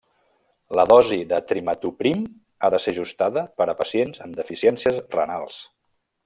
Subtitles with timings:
[0.77, 2.23] La dosi del trimetoprim
[2.61, 5.63] ha de ser ajustada per a pacients amb deficiències renals.